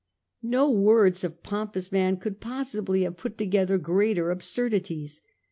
[0.41, 5.21] No words of pompous man could possibly have put together greater absurdities.